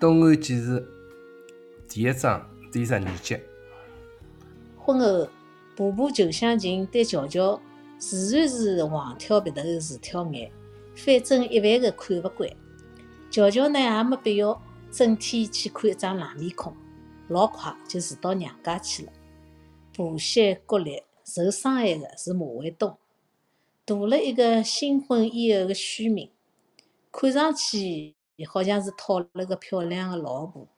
[0.00, 0.88] 东汉纪事
[1.88, 3.42] 第一章第十二节。
[4.76, 5.28] 婚后，
[5.76, 7.60] 婆婆裘香琴对乔乔
[7.98, 10.52] 自然是横挑鼻头，竖挑眼，
[10.94, 12.48] 反正一万个看不惯。
[13.28, 16.72] 乔乔呢也没必要整天去看一张冷面孔，
[17.26, 19.12] 老快就住到娘家去了。
[19.92, 22.96] 婆媳角力受伤害的是马卫东，
[23.84, 26.30] 镀了一个新婚以后的虚名，
[27.10, 30.68] 看上去伊好像是讨了个漂亮的老婆，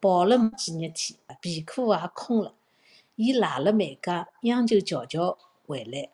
[0.00, 2.54] 跑了没几日天，皮裤也空了。
[3.14, 6.08] 伊赖了梅家央求乔乔回来，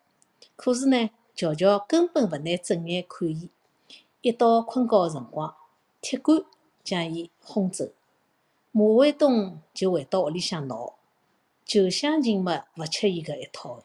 [0.56, 3.50] 可是呢，乔乔根本勿拿正眼看伊。
[4.20, 5.54] 一到困觉的辰光，
[6.00, 6.44] 铁杆
[6.82, 7.92] 将伊轰走。
[8.72, 10.96] 马卫东就回到屋里向闹，
[11.64, 13.84] 旧乡亲们勿吃伊搿一套。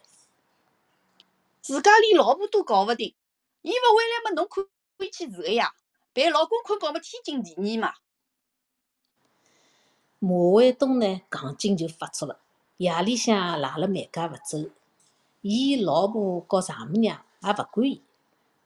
[1.62, 3.14] 自家连老婆都搞勿定，
[3.62, 4.68] 伊勿回来么侬可
[5.06, 5.76] 以去住个呀？
[6.14, 7.94] 陪老公困觉么天经地义嘛。
[10.20, 12.40] 马卫东呢，戆劲就发作了，
[12.78, 14.70] 夜里向赖辣梅家勿走。
[15.42, 18.02] 伊老婆告丈母娘也勿管伊。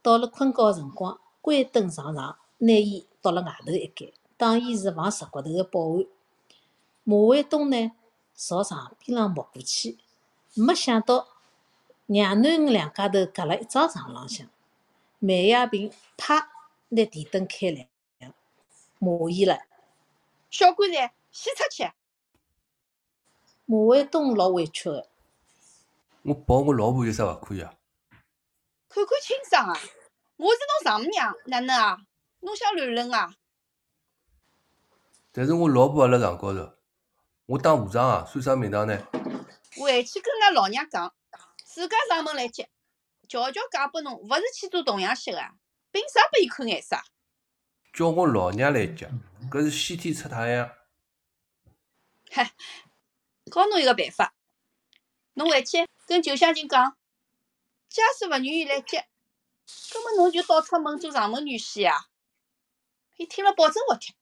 [0.02, 1.19] 到了困觉辰光。
[1.41, 6.05] 关灯上床，拿伊倒辣外头一间，当伊是放石骨头个保安。
[7.03, 7.91] 马卫东呢，
[8.33, 9.97] 朝床边浪摸过去，
[10.53, 11.28] 没想到
[12.05, 14.47] 娘囡恩两家头隔辣一张床浪向。
[15.19, 16.52] 梅亚平啪
[16.95, 17.88] 拿电灯开亮，
[18.99, 19.59] 骂伊了
[20.52, 21.91] ：“小棺材，先出去！”
[23.66, 25.08] 马卫东老委屈的
[26.23, 27.73] ：“我抱我老婆有啥勿可以啊？
[28.89, 29.80] 看看清爽啊！”
[30.38, 31.97] 我是侬丈母娘，哪能啊？
[32.41, 33.35] 侬想乱伦啊？
[35.31, 36.73] 但是我老婆也辣床高头，
[37.47, 39.00] 我当和尚啊，算啥名堂呢？
[39.78, 41.13] 回去跟俺老娘讲，
[41.63, 42.69] 自家上门来接，
[43.28, 45.40] 悄悄嫁拨侬，勿是去做童养媳个，
[45.93, 46.97] 凭啥拨伊看眼色？
[47.93, 49.07] 叫我老娘来接，
[49.51, 50.71] 搿是先天出太阳。
[52.31, 52.51] 嗨，
[53.51, 54.33] 教侬一个办法，
[55.35, 56.97] 侬回去跟裘香琴讲，
[57.89, 59.05] 假使勿愿意来接。
[59.91, 62.07] 葛末侬就倒出门做上门女婿啊？
[63.17, 64.15] 伊听了保证勿听。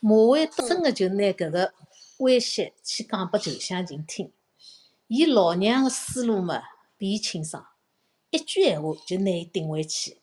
[0.00, 1.74] 马卫真个就拿搿个
[2.20, 4.32] 威胁去讲拨裘香琴听，
[5.08, 6.62] 伊老娘个思路嘛
[6.96, 7.68] 比伊清爽，
[8.30, 10.22] 一句闲话就拿伊顶回去。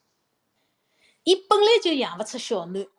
[1.24, 2.90] 伊本来就养勿出小囡，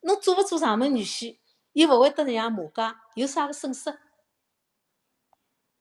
[0.00, 1.36] 侬做勿做上门女婿，
[1.72, 3.98] 又勿会得让马家有啥个损失。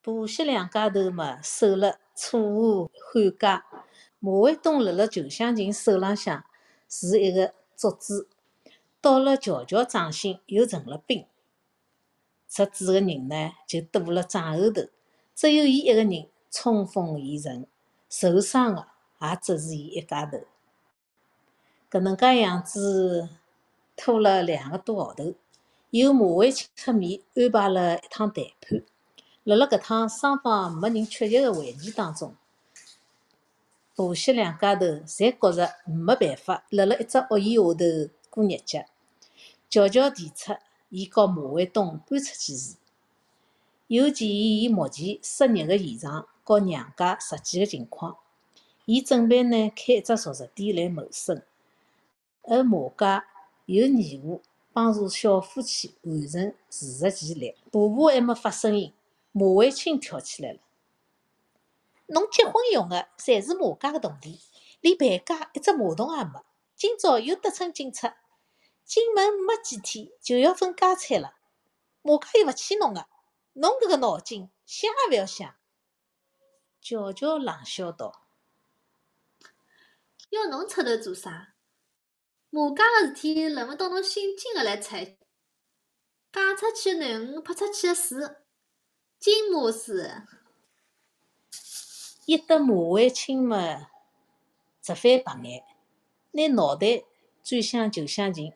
[0.02, 3.64] 婆媳两家头嘛守了楚河汉界。
[4.20, 6.44] 马卫东辣辣裘香琴手浪向
[6.90, 8.28] 是一个竹子，
[9.00, 11.25] 到了乔乔掌心又成了冰。
[12.50, 14.81] 出主个人呢就堵辣帐后头，
[15.36, 17.68] 只有伊一个人冲锋陷阵，
[18.09, 18.88] 受伤个
[19.22, 20.40] 也只是伊一家头。
[21.90, 23.30] 搿能介样子
[23.96, 25.34] 拖了两个多号头，
[25.92, 28.84] 由马卫清出面安排了一趟谈判。
[29.46, 32.36] 辣辣搿趟双方没人缺席个会议当中。
[33.96, 38.86] 婆媳两家头侪觉着没办法辣辣一只屋檐下头过日脚，
[39.69, 40.54] 悄悄提出
[40.90, 42.78] 伊告马卫东搬出去住，
[43.88, 48.18] 又建议伊目前失业个现状告娘家实际个情况。
[48.86, 51.42] 伊准备呢开一只熟食店来谋生，
[52.50, 53.28] 而马家
[53.66, 54.41] 有义务
[54.72, 57.56] 帮助小夫妻完成自食其力。
[57.72, 58.94] 婆婆还没发声音，
[59.34, 60.59] 马卫清跳起来了。
[62.07, 64.40] 侬结婚用的侪是马家个铜钿，
[64.80, 66.41] 连陪嫁一只马桶也没。
[66.74, 68.13] 今朝又得寸进尺，
[68.86, 71.34] 进门没几天就要分家产了。
[72.02, 73.07] 马家又勿欠侬个，
[73.53, 75.53] 侬搿个脑筋想也勿要想。
[76.80, 78.22] 乔乔冷笑道
[80.30, 81.56] ：“要侬出头做啥？
[82.50, 85.18] 马家个事体轮勿到侬姓金个来猜。
[86.32, 88.18] 嫁出去个囡恩泼出去个水，
[89.20, 90.06] 金马水。”
[92.26, 93.88] 一得马卫清嘛，
[94.82, 95.64] 直翻白眼，
[96.32, 97.06] 拿脑袋
[97.42, 98.52] 转向裘香琴。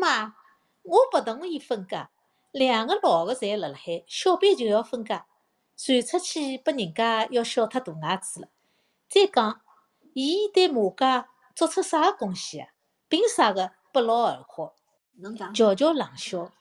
[0.00, 0.36] 妈，
[0.82, 2.10] 我勿同意分家，
[2.52, 5.26] 两个老个侪辣辣海，小辈就要分家，
[5.76, 8.48] 传出去拨人家要笑脱大牙齿了。
[9.10, 9.60] 再讲，
[10.14, 12.72] 伊对马家做出啥个贡献啊？
[13.08, 14.74] 凭啥个不劳而获？
[15.14, 16.52] 侬讲，乔乔冷笑，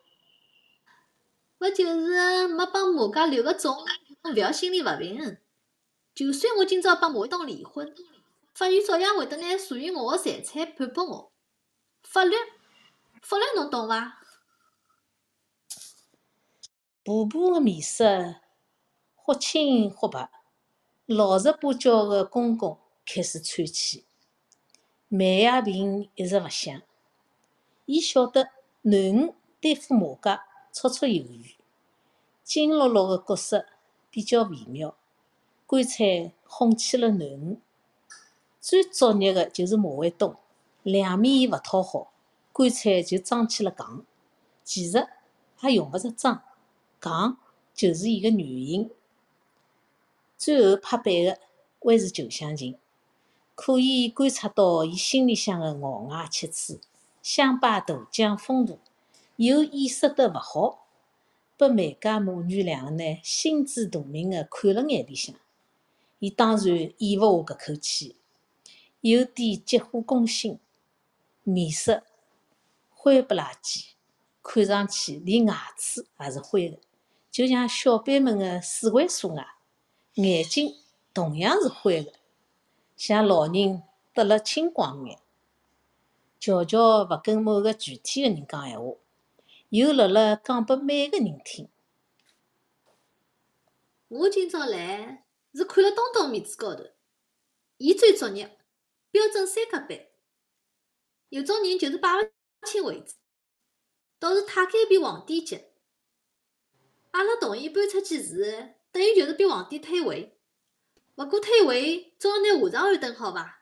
[1.60, 3.76] 勿就是没帮马家留个种，
[4.24, 5.38] 侬勿要心里勿平衡。
[6.14, 7.94] 就算我今朝帮马卫东离婚，
[8.54, 11.32] 法院照样会得拿属于我个财产判拨我。
[12.02, 12.34] 法律，
[13.22, 14.22] 法律侬懂伐？
[17.04, 18.36] 婆婆个面色
[19.16, 20.32] 或青或白，
[21.06, 24.05] 老实巴交个公公开始喘气。
[25.08, 26.82] 梅亚萍一直勿响，
[27.86, 28.50] 伊晓得
[28.84, 31.56] 囡恩对付马家绰绰有余，
[32.44, 33.68] 金落落个角色
[34.10, 34.98] 比较微妙，
[35.68, 37.62] 干脆哄起了囡恩。
[38.60, 40.36] 最作孽个就是马卫东，
[40.82, 42.12] 两面伊勿讨好，
[42.52, 44.04] 干脆就装起了戆。
[44.64, 45.08] 其实
[45.62, 46.42] 也用勿着装，
[47.00, 47.38] 戆
[47.76, 48.90] 就是伊个原因。
[50.36, 51.40] 最后拍板个
[51.80, 52.76] 还是裘香琴，
[53.56, 56.80] 可以观察到伊心里向个咬牙切齿，
[57.24, 58.80] 想摆大将风度，
[59.38, 60.86] 又掩饰得勿好，
[61.58, 65.34] 拨梅家母女两个呢心知肚明个看了眼里向。
[66.20, 68.18] 伊当然咽勿下搿口气。
[69.02, 70.58] 有点急火攻心，
[71.44, 72.02] 面色
[72.90, 73.90] 灰不拉几，
[74.42, 76.80] 看上去连牙齿也是灰的，
[77.30, 79.58] 就像小辈们的四位素牙，
[80.16, 80.76] 眼睛
[81.14, 82.14] 同样是灰的，
[82.96, 83.84] 像老人
[84.14, 85.20] 得了青光眼。
[86.40, 88.96] 悄悄勿跟某个具体的人讲闲话，
[89.70, 91.70] 又辣辣讲拨每个人听。
[94.08, 96.84] 我今朝来是看了东东面子高头，
[97.78, 98.58] 伊最作孽。
[99.10, 100.08] 标准三角板，
[101.30, 102.30] 有种人就是摆勿
[102.66, 103.16] 清位置。
[104.20, 105.66] 倒是太监比皇帝急，
[107.12, 110.35] 阿拉同意搬出去住，等于就是逼皇帝退位。
[111.16, 113.62] 勿过退位总要拿下场安顿好伐？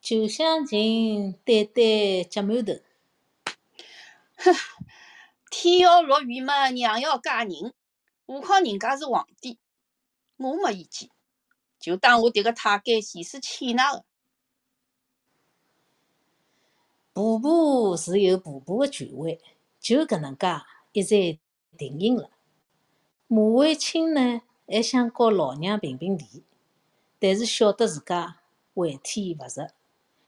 [0.00, 2.80] 九香琴对对脚馒头，
[4.36, 4.54] 哼，
[5.50, 7.74] 天要落雨嘛，娘要嫁人，
[8.26, 9.58] 何况人家是皇帝，
[10.36, 11.10] 我没意见。
[11.80, 14.04] 就当我迭个太监前世欠衲个，
[17.12, 19.40] 婆婆是有婆婆的权威，
[19.80, 20.46] 就搿能介
[20.92, 21.38] 一再
[21.76, 22.30] 定型了。
[23.26, 26.44] 马卫清呢，还想和老娘评评理，
[27.18, 28.38] 但是晓得自家
[28.74, 29.70] 回天勿值，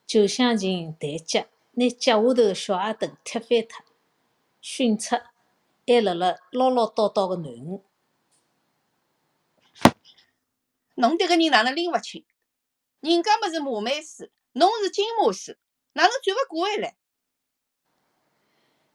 [0.07, 3.85] 就想寻台阶拿脚下头个小矮凳踢翻脱，
[4.61, 5.23] 训斥
[5.87, 7.83] 还辣辣唠唠叨叨个囡恩。
[10.97, 12.25] 侬迭个人哪能拎勿清？
[13.01, 15.59] 人家么是马妹师，侬是金马师，
[15.95, 16.95] 哪能转勿过弯来？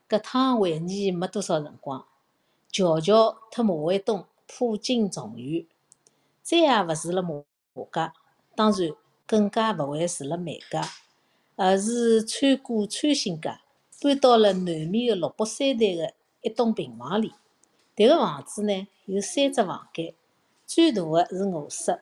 [0.08, 2.08] 搿趟会议没多少辰光，
[2.72, 5.64] 乔乔特马卫东破镜重圆，
[6.42, 7.44] 再也勿住了马
[7.94, 8.14] 家，
[8.56, 8.92] 当然
[9.28, 10.84] 更加勿会住了梅家，
[11.56, 13.60] 而是穿过穿心街，
[14.02, 17.34] 搬到了南面个六北山台个一栋平房里。
[17.96, 20.14] 迭个房子呢，有三只房间。
[20.66, 22.00] 最大的是卧室，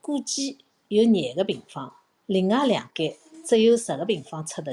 [0.00, 0.58] 估计
[0.88, 1.94] 有廿个平方，
[2.26, 4.70] 另外两间只有十个平方出头。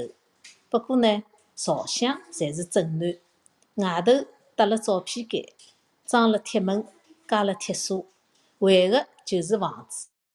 [0.69, 1.23] 不过呢，
[1.55, 3.17] 朝向侪是正南，
[3.75, 5.53] 外头搭了照片间，
[6.05, 6.85] 装了铁门，
[7.27, 8.06] 加了铁锁，
[8.59, 9.88] 为的就是防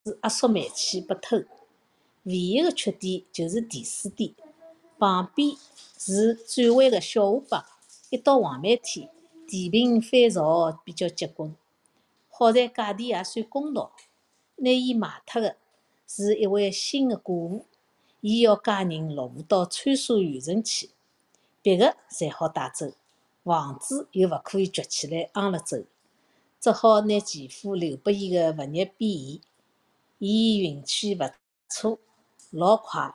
[0.05, 1.45] 止压缩煤气被偷。
[2.25, 4.33] 唯一的缺点就是电水点，
[4.99, 5.57] 旁边
[5.99, 7.65] 是转弯的小河浜，
[8.11, 9.09] 一到黄梅天，
[9.49, 11.57] 电瓶翻潮比较结棍。
[12.31, 13.93] 好在价钿也算公道，
[14.57, 15.57] 拿伊卖脱的
[16.07, 17.65] 是一位新的寡妇，
[18.21, 20.91] 伊要家人落户到川沙县城去，
[21.61, 22.93] 别个侪好带走，
[23.43, 25.79] 房子又勿可以掘起来昂了走，
[26.63, 29.41] 只好拿前夫留拨伊的物业变现。
[30.19, 31.33] 伊运气勿
[31.69, 31.99] 错，
[32.53, 33.13] 老快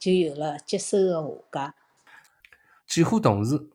[0.00, 1.74] 就有了接手的下家。
[2.88, 3.70] 几乎同时，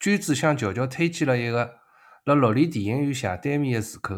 [0.00, 1.80] 娟子向乔乔推荐了一个。
[2.24, 4.14] 辣绿里电影院斜对面的住口，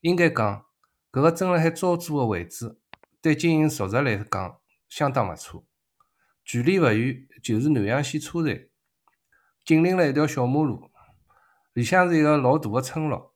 [0.00, 0.66] 应该讲，
[1.12, 2.76] 搿个正辣海招租的位置，
[3.20, 5.62] 对经营熟食来讲相当勿错。
[6.44, 8.66] 距离勿远，就是南阳县车站，
[9.64, 10.90] 紧邻了一条小马路，
[11.74, 13.31] 里向是一个老大的村落。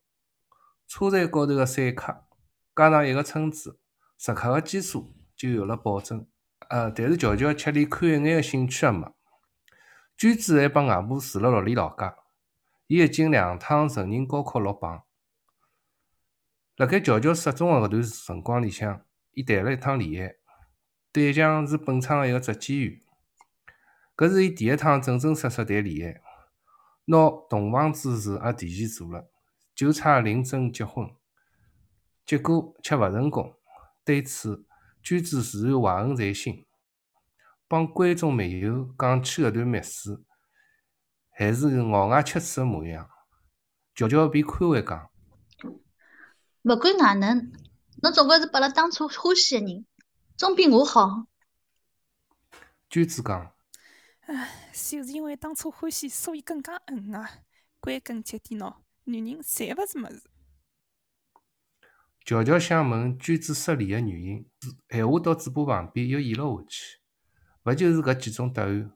[0.87, 2.25] 车站高头的散客
[2.75, 3.79] 加上一个村子，
[4.17, 6.27] 食客的基数就有了保证。
[6.69, 9.13] 呃，但是乔乔却连看一眼的兴趣也没。
[10.17, 12.15] 娟子还帮外婆住辣六里老家。
[12.87, 15.03] 伊已经两趟成人高考落榜。
[16.77, 19.01] 辣盖乔乔失踪的搿段辰光里向，
[19.33, 20.35] 伊谈了一趟恋爱，
[21.11, 23.01] 对象是本厂的一个质检员。
[24.15, 26.21] 搿是伊第一趟正正式式谈恋爱，
[27.05, 29.29] 拿同房之事也提前做了，
[29.77, 31.07] 就差领证结婚。
[32.25, 33.53] 结果却勿成功。
[34.03, 34.65] 对此，
[35.03, 36.65] 娟子自然怀恨在心，
[37.67, 40.23] 帮观众密友讲起搿段密事。
[41.29, 43.07] 还是咬牙切齿的模样。
[43.93, 45.11] 乔乔便宽慰讲
[46.63, 47.51] ：“勿管哪能，
[48.01, 49.85] 侬总归是拨了当初欢喜的人，
[50.35, 51.27] 总比我好。”
[52.89, 53.53] 娟子讲
[54.25, 57.29] ：“唉，就是因为当初欢喜，所以更加恨啊！
[57.79, 58.73] 归根结底喏，
[59.07, 60.23] 女人侪勿是物事。”
[62.25, 64.49] 乔乔想问娟子失联的原因，
[64.89, 66.99] 闲话到嘴巴旁边又咽了下去，
[67.63, 68.91] 勿就是搿几种答案，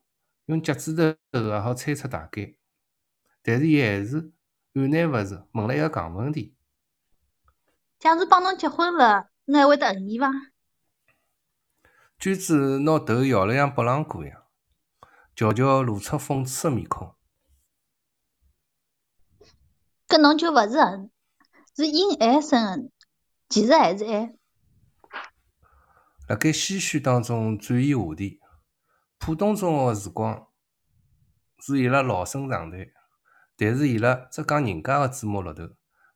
[0.47, 2.55] 用脚趾头也好猜出大概。
[3.41, 4.33] 但是伊还是
[4.73, 6.53] 按捺勿住问了一个戆问题：
[7.97, 10.29] 假如帮侬结婚了，侬还会得恨伊伐？
[12.19, 14.43] 娟子拿头摇了像拨浪鼓一样，
[15.35, 17.15] 乔乔露出讽刺的面孔。
[20.11, 21.09] 搿侬就勿是恨，
[21.73, 22.91] 是因爱生恨，
[23.47, 24.35] 其实还是爱。
[26.27, 28.41] 辣盖唏嘘当中转移话题，
[29.17, 30.49] 浦东中学个时光
[31.59, 32.87] 是伊拉老生常谈，
[33.55, 35.69] 但是伊拉只讲人家个芝麻绿豆，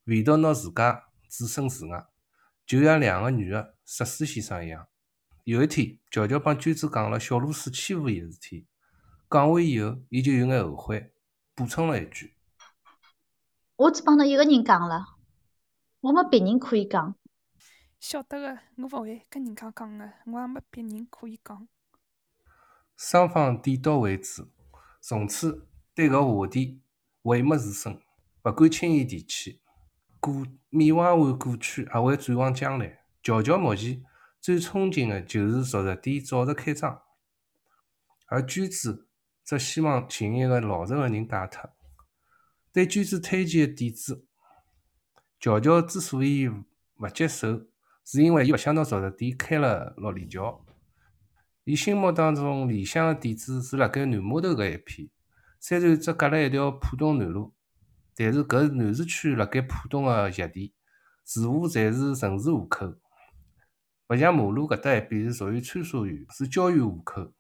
[0.03, 2.05] 唯独拿自家置身事外，
[2.65, 4.89] 就像两个女个石水先生一样。
[5.45, 8.67] 有一天，乔乔帮娟子讲了小露水欺负伊个事体，
[9.29, 11.13] 讲完以后，伊就有眼后悔，
[11.53, 12.35] 补充了一句
[13.77, 15.05] ：“我只帮侬一个人讲了，
[16.00, 17.15] 我没别人可以讲。”
[18.00, 21.67] 晓得个，我勿会跟人家讲个，我也没别人可以讲。
[22.96, 24.48] 双方点到为止，
[25.01, 26.82] 从此对搿话题
[27.24, 28.00] 讳莫如深，
[28.44, 29.62] 勿敢轻易提起。
[30.22, 33.03] 过缅怀完过去，还会展望将来。
[33.22, 34.03] 乔乔目前
[34.39, 37.01] 最憧憬的就是熟食店早日开张，
[38.27, 39.10] 而娟子
[39.44, 41.75] 则希望寻一个老实个人带脱。
[42.75, 44.25] 对娟子推荐个点子，
[45.39, 47.67] 乔乔之所以勿接受，
[48.03, 50.62] 是因为伊勿想拿熟食店开了六里桥。
[51.63, 55.10] 伊心目当中理想个点子是辣盖南码头搿一片，
[55.58, 57.53] 虽然只隔了一条浦东南路，
[58.13, 60.70] 但是搿南市区辣盖浦东个热点，
[61.24, 62.98] 住户侪是城市户口，
[64.10, 67.32] 勿像马路搿搭一边是属于穿梭园，是郊区户口。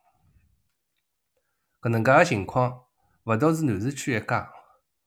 [1.81, 2.85] 搿能介个情况，
[3.25, 4.49] 勿独是南市区一家，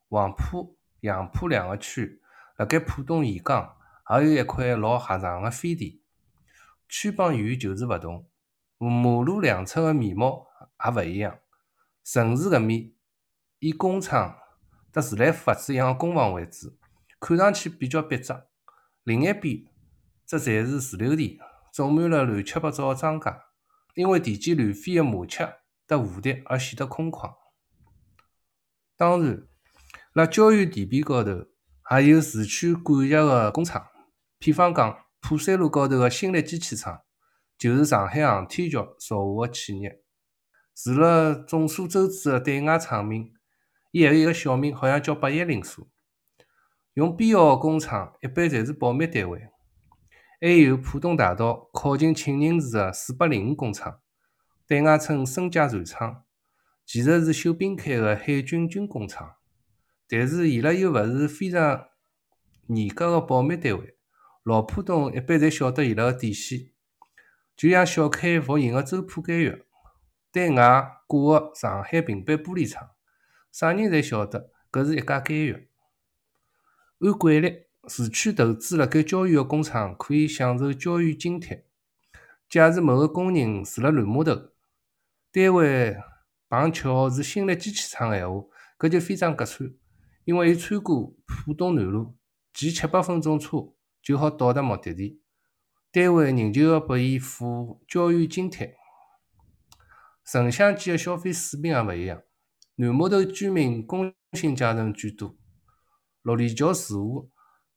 [0.08, 2.22] 黄浦、杨浦两个区
[2.56, 3.76] 辣盖浦东沿江
[4.10, 6.02] 也有一块老狭长个飞地，
[6.88, 8.28] 区帮县就是勿同。
[8.78, 10.46] 马路两侧个面貌
[10.84, 11.38] 也勿一样。
[12.04, 12.92] 城市搿面
[13.58, 14.38] 以工厂
[14.92, 16.78] 搭自来佛子一样工房为主，
[17.20, 18.32] 看上去比较笔直；
[19.02, 19.66] 另一边
[20.24, 21.40] 则侪是自留地，
[21.72, 23.42] 种满了乱七八糟个庄稼，
[23.94, 27.34] 因为田间乱飞个麻雀搭蝴蝶而显得空旷。
[28.96, 29.47] 当然，
[30.18, 31.46] 辣郊区地皮高头
[31.92, 33.86] 也有市区管辖个工厂，
[34.40, 37.02] 譬方讲，浦三路高头个新力机器厂。
[37.56, 40.02] 就是上海航天局属下的企业。
[40.74, 43.32] 除了众所周知的对外厂名，
[43.92, 45.86] 伊还有一个小名，好像叫八一零所。
[46.94, 49.46] 用编号的工厂一般侪是保密单位。
[50.40, 54.00] 还有浦东大道靠近庆宁寺的四八零五工厂，
[54.66, 56.24] 对外称申佳船厂，
[56.84, 59.36] 其实是秀斌开的海军军工厂。
[60.08, 61.88] 但是伊拉又勿是非常
[62.68, 63.96] 严格的保密单位，
[64.42, 66.70] 老浦东一般侪晓得伊拉的底线。
[67.56, 69.64] 就像小 K 服营个周浦监狱，
[70.32, 72.90] 对外挂个上海平板玻璃厂，
[73.50, 75.68] 啥人侪晓得搿是一家监狱。
[77.00, 81.64] 按惯例，市区投资辣盖郊区个工厂可以享受郊区津贴。
[82.48, 84.34] 假如某个工人住辣南码头，
[85.32, 85.96] 单位
[86.48, 88.46] 碰巧是新力机器厂个闲话，
[88.78, 89.68] 搿就非常合算，
[90.28, 92.14] 因为伊穿过浦东南路，
[92.52, 95.22] 骑七八分钟车就好到达目的地。
[95.90, 98.76] 单位仍旧要拨伊付郊区津贴。
[100.26, 102.20] 城乡间的消费水平也勿一样。
[102.74, 105.34] 南码头居民工薪阶层居多，
[106.20, 107.30] 六里桥住户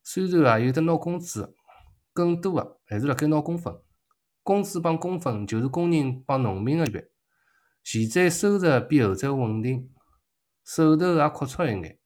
[0.03, 1.55] 虽然也有得拿工资，
[2.11, 3.73] 更多的还是辣盖拿工分。
[4.43, 7.09] 工资帮工分就是工人帮农民的区别。
[7.81, 9.89] 前者收入比后者稳定，
[10.65, 12.00] 手头也阔绰一眼。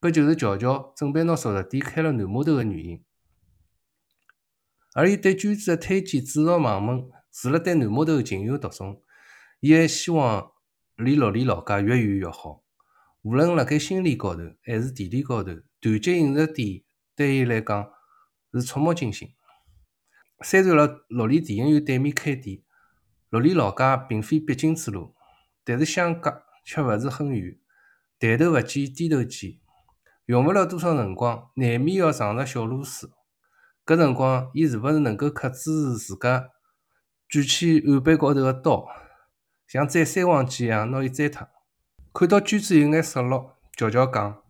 [0.00, 3.04] 搿就是乔乔准备拿熟食店开辣南码头的原因。
[4.94, 9.02] 而伊对娟子的推荐主要盲目除了对南码头情有独钟，
[9.60, 10.52] 伊还希望
[10.96, 12.64] 离绿里老家越远越好。
[13.22, 16.82] 无论辣盖心理高头还是地理高头，团结饮食店
[17.14, 17.90] 对伊来讲
[18.54, 19.34] 是触目惊心。
[20.42, 22.62] 虽然辣绿里电影院对面开店，
[23.28, 25.14] 绿里老家并非必经之路，
[25.62, 27.58] 但是相隔却勿是很远。
[28.18, 29.58] 抬头勿见低头见，
[30.30, 33.10] 用勿了多少辰光，难免要撞着小螺丝。
[33.84, 36.50] 搿辰光，伊是勿是能够克制住自家
[37.28, 38.86] 举起案板高头个刀，
[39.66, 41.48] 像斩三黄鸡一样拿伊斩脱？
[42.14, 44.40] 看到娟子有眼失落，乔乔讲：“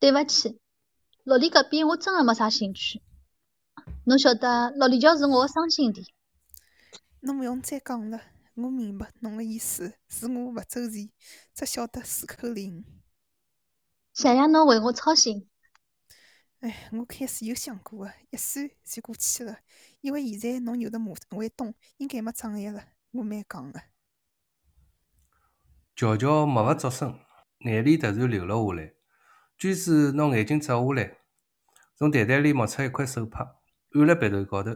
[0.00, 0.58] 对勿起，
[1.24, 3.02] 绿里搿边我真个没啥兴趣。
[4.04, 6.14] 侬晓得，绿里桥是我个伤心地。
[7.20, 8.18] 侬勿用再讲了，
[8.54, 11.10] 我明白侬个意思，是我勿周全，
[11.54, 12.82] 只晓得顺口令。
[14.18, 15.48] 谢谢侬为我操心。”
[16.58, 19.58] 哎，我开始有想过个，一算就过去了。
[20.00, 22.82] 因为现在侬有的马会动，应该没障碍了。
[23.12, 23.80] 我蛮戆个。
[25.94, 27.20] 乔乔默勿作声，
[27.60, 28.92] 眼泪突然流了下来。
[29.56, 31.18] 娟子拿眼镜摘下来，
[31.94, 33.60] 从袋袋里摸出一块手帕，
[33.92, 34.72] 按辣鼻头高头，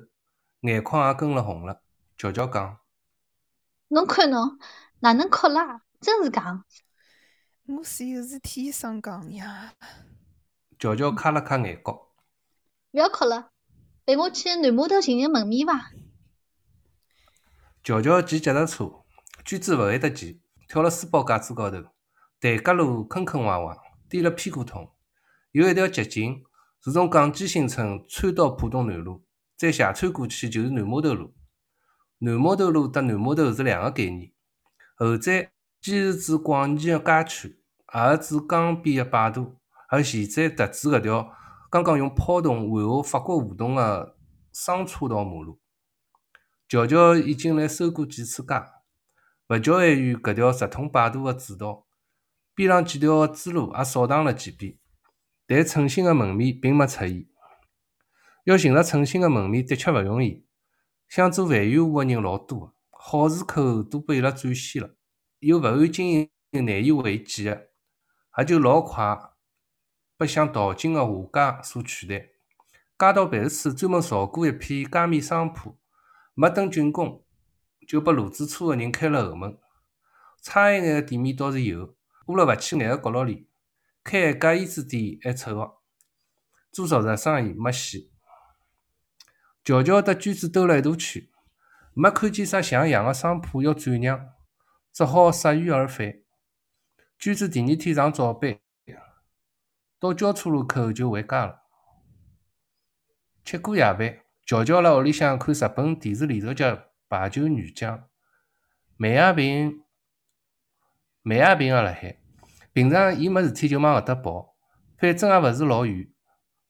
[0.61, 1.83] 眼眶也跟了红了。
[2.17, 2.79] 乔乔讲
[3.91, 4.61] ：“侬看侬，
[5.01, 5.83] 哪能哭啦？
[6.01, 6.63] 真是戆。”
[7.79, 9.73] 我是有事体想讲呀。
[10.79, 11.93] 乔乔擦了擦眼角，
[12.91, 13.51] 勿要哭了，
[14.05, 15.91] 陪我去南码头寻寻门面伐？
[17.83, 19.05] 乔乔骑脚踏车，
[19.45, 21.79] 娟子勿会得骑，跳了书包架子高头，
[22.41, 24.93] 台阶路坑坑洼洼，颠了屁股痛。
[25.53, 26.45] 有一条捷径
[26.85, 29.25] 是从港基新村穿到浦东南路，
[29.57, 31.35] 再斜穿过去就是南码头路。
[32.19, 34.31] 南码头路和南码头是两个概念，
[34.97, 35.49] 后者
[35.81, 37.62] 既是指广义的街区，
[37.95, 39.57] 也是指江边的摆渡。
[39.89, 41.35] 而现在特指搿条
[41.71, 44.17] 刚刚用抛洞换下法国胡同的
[44.53, 45.61] 双车道马路。
[46.69, 48.55] 乔乔已经来收过几次街，
[49.49, 51.87] 勿叫还远搿条直通摆渡的主道，
[52.55, 54.79] 边上几条支路也扫荡了几遍，
[55.47, 57.27] 但称心的门面并没出现。
[58.45, 60.47] 要寻着称心的门面的确勿容易，
[61.09, 64.97] 想做饭园户的人老多，好市口都被伊拉占先了，
[65.41, 67.69] 又勿按经营难以为继的，
[68.39, 69.31] 也就老快。
[70.17, 72.29] 被想淘金的下家所取代。
[72.99, 75.77] 街道办事处专门造过一片街面商铺，
[76.35, 77.25] 没等竣工，
[77.89, 79.59] 就被路子粗的人开了后门。
[80.41, 81.97] 差一眼的店面倒是有，
[82.27, 83.49] 窝辣勿起眼的角落里，
[84.05, 85.81] 开一家胭脂店还凑合，
[86.71, 88.13] 做熟食生意没戏。
[89.65, 91.27] 乔乔搭娟子兜了一大圈，
[91.95, 94.31] 没看见啥像样的商铺要转让，
[94.93, 96.22] 只好铩羽而返。
[97.23, 98.59] 娟子第二天上早班。
[100.01, 101.63] 到交叉路口就回家了。
[103.45, 106.65] 吃过夜饭，乔乔辣屋里向看日本电视连续剧
[107.09, 107.97] 《排球女将》。
[108.97, 109.85] 梅亚平，
[111.23, 112.19] 梅亚平也辣海。
[112.73, 114.57] 平常伊没事体就往搿搭跑，
[114.99, 116.13] 反正也勿是老远，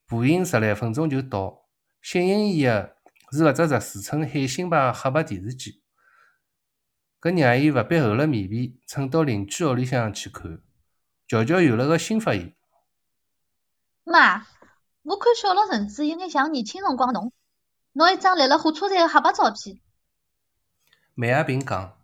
[0.06, 1.62] 步行十来分钟就到。
[2.02, 2.94] 吸引伊个
[3.30, 5.81] 是搿只十四寸海星牌黑白电视机，
[7.22, 10.60] 搿让伊勿必厚了面皮蹭到邻居屋里向去看。
[11.28, 12.56] 乔乔有了个新发现。
[14.02, 14.44] 妈，
[15.04, 17.32] 我看小洛裙子有眼像年轻辰光侬，
[17.92, 19.78] 侬一张立辣火车站的黑白照片。
[21.14, 21.96] 梅亚平讲，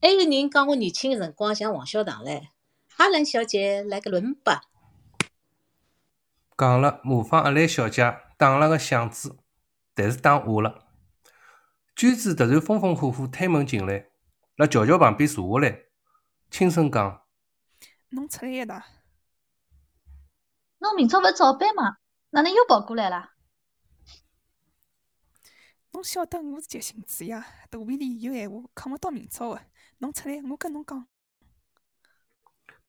[0.00, 2.48] 还有人讲我年轻个辰光像王小棠唻。
[2.96, 4.62] 阿兰小姐来个伦巴。
[6.56, 9.36] 讲了，模仿阿兰小姐打了个响指，
[9.92, 10.86] 但是打哑了。
[11.94, 14.06] 娟子突然风风火火推门进来，
[14.56, 15.82] 辣乔乔旁边坐下来，
[16.50, 17.26] 轻声讲
[18.08, 18.82] ：“侬出来一趟。”
[20.80, 21.98] 侬明朝勿是早班吗？
[22.30, 23.32] 哪能又跑过来了？
[25.92, 29.60] 侬晓得我是急性子呀，肚皮里有闲话扛勿到明朝的。
[29.98, 31.06] 侬出来，我跟侬讲。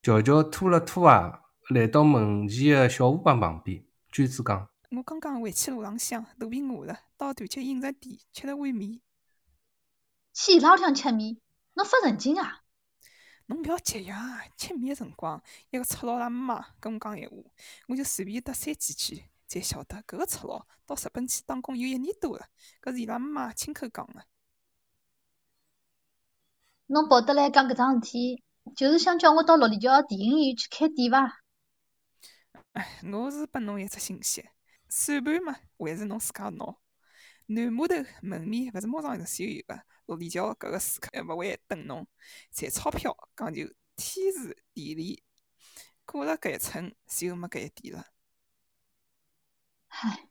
[0.02, 1.40] 乔乔拖了拖鞋，
[1.76, 3.86] 来到门前的小河浜旁边。
[4.10, 9.02] 娟子讲：“我刚刚回去路浪向，肚皮饿了，到团结饮食店吃了碗面。
[10.32, 11.38] 去伊拉屋里向吃面？
[11.78, 12.64] 侬发神经啊？”
[13.46, 14.44] 侬覅急呀！
[14.58, 17.36] 吃面的辰光，一个赤佬拉妈跟我讲闲话，
[17.88, 22.48] 我就随便搭三几句，才晓得搿个赤佬到日本去打工有一年多了。
[22.82, 24.26] 搿是伊拉妈亲口讲的。
[26.88, 28.44] 侬跑得来讲搿桩事体，
[28.76, 31.42] 就是想叫我到六里桥电影院去开店伐？
[32.74, 34.44] 哎，我是拨侬一只信息，
[34.90, 36.76] 算盘嘛，还是侬自家拿。
[37.48, 39.82] 南码头门面勿是马上一直有个。
[40.06, 42.08] 六里桥搿个时刻还勿会等侬，
[42.52, 45.22] 赚钞票讲究天时地利，
[46.06, 48.06] 过了搿一村就没搿一点了。
[49.90, 50.30] 唉，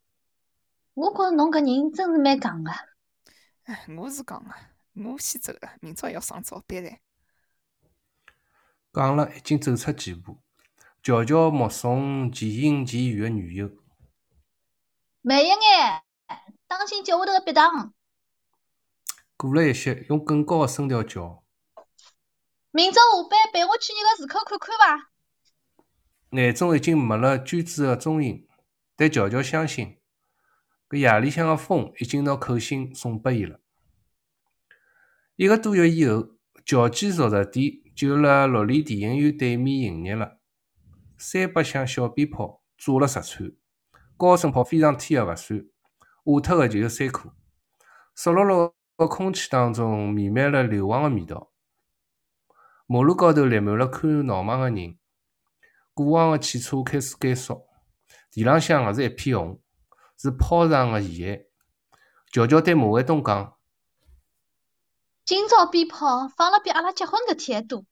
[0.94, 2.70] 我觉着侬搿人真是蛮戆个。
[3.64, 4.55] 唉，我是戆个，
[4.94, 6.98] 我先走了，明朝要上早班唻。
[8.94, 10.38] 讲了，已经走出几步，
[11.02, 13.70] 悄悄目送渐行渐远的女友。
[15.20, 16.02] 慢一眼，
[16.68, 17.92] 当心脚下头个壁挡。
[19.37, 21.44] 过了一歇，用更高的声调叫
[22.72, 25.11] ：“明朝下班陪我去你个市口看看伐？”
[26.31, 28.46] 眼中已经没了娟子的踪影，
[28.96, 29.98] 但乔乔相信，
[30.88, 33.61] 搿夜里向的风已经拿口信送拨伊了。
[35.37, 36.31] 一个多月以后，
[36.64, 40.38] 乔记熟食店就辣六里电影院对面营业了。
[41.16, 43.52] 三百响小鞭炮炸了十串，
[44.16, 45.64] 高声炮飞上天也勿算，
[46.26, 47.32] 下脱个就有三颗，
[48.14, 48.72] 湿漉漉。
[48.98, 51.52] 个空气当中弥漫了硫磺个味道，
[52.86, 54.96] 马路高头立满了看闹忙个人，
[55.92, 57.66] 过往个汽车开始减速，
[58.30, 59.60] 地浪向也是一片红，
[60.16, 61.44] 是炮仗个遗骸。
[62.32, 63.58] 乔乔对马卫东讲
[65.26, 67.84] ：“今朝鞭炮放了比阿拉结婚搿天还多。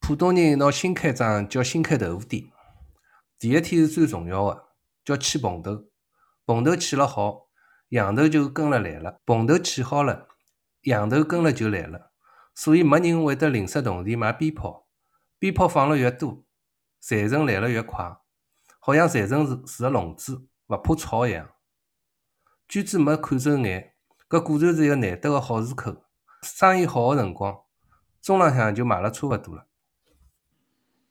[0.00, 2.52] 浦东人拿新开张叫新开豆腐店。
[3.38, 4.66] 第一天是最重要的，
[5.10, 5.86] 叫起棚头。
[6.46, 7.48] 棚头起了好，
[7.88, 9.20] 羊头就跟了来了。
[9.26, 10.28] 棚头起好了，
[10.82, 12.12] 羊头跟了就来了。
[12.54, 14.86] 所以没人会得临时动钱买鞭炮。
[15.38, 16.44] 鞭炮放了越多，
[17.00, 18.16] 财神来了越快，
[18.78, 21.50] 好像财神是是个聋子，勿怕吵一样。
[22.68, 23.94] 娟子没看走眼，
[24.28, 26.04] 搿果然是一个难得个好时口。
[26.42, 27.62] 生意好个辰光，
[28.20, 29.66] 中浪向就卖了差勿多了。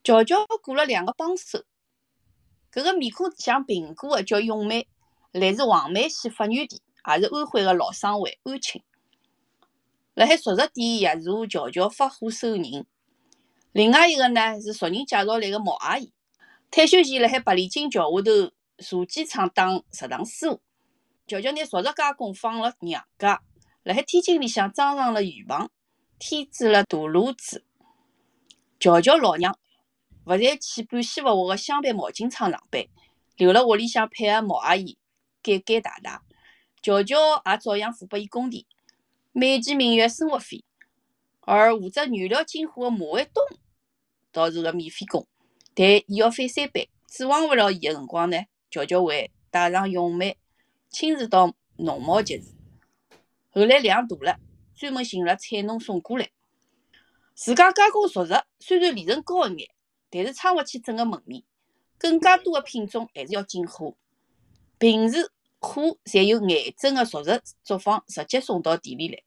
[0.03, 1.63] 乔乔雇了两个帮手，
[2.71, 4.87] 搿个面孔像苹果个叫咏梅，
[5.31, 8.83] 来自黄梅县发源地，也是安徽个老商会安庆。
[10.13, 12.85] 辣海熟食店协助乔乔发货收人。
[13.71, 16.11] 另外一个呢是熟人介绍来个毛阿姨，
[16.69, 20.61] 退休前辣海白里金桥下头茶几厂当食堂师傅。
[21.25, 23.41] 乔乔拿熟食加工放了娘家，
[23.83, 25.69] 辣海天津里向装上了鱼棚，
[26.17, 27.63] 添置了大炉子。
[28.79, 29.57] 乔乔老娘
[30.29, 32.85] 勿再去半死勿活个镶边毛巾厂上班，
[33.35, 34.95] 留辣屋里向配合毛阿姨
[35.41, 36.21] 改改大大。
[36.83, 38.67] 乔乔也照样付拨伊工钿，
[39.31, 40.63] 美其名曰生活费。
[41.39, 43.43] 而负责原料进货个马卫东
[44.31, 45.27] 倒是个免费工，
[45.73, 48.37] 但伊要翻三班，指望勿了伊个辰光呢，
[48.69, 50.37] 乔乔会带上咏梅。
[50.91, 52.53] 亲自到农贸集市，
[53.49, 54.39] 后来量大了，
[54.75, 56.29] 专门寻了菜农送过来。
[57.33, 59.69] 自家加工熟食，虽然利润高一眼，
[60.09, 61.43] 但是撑勿起整个门面。
[61.97, 63.95] 更加多的品种还是要进货。
[64.77, 69.21] 平时货侪由癌症个熟食作坊直接送到店里来。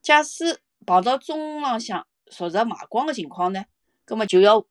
[0.00, 3.64] 假使碰到中浪向熟食卖光个情况呢，
[4.04, 4.64] 葛末就要